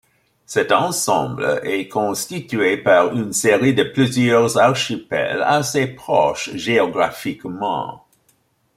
Cet 0.47 0.71
ensemble 0.71 1.61
est 1.63 1.87
constitué 1.87 2.75
par 2.75 3.15
une 3.15 3.33
série 3.33 3.75
de 3.75 3.83
plusieurs 3.83 4.57
archipels 4.57 5.43
assez 5.45 5.85
proches 5.85 6.55
géographiquement. 6.55 8.03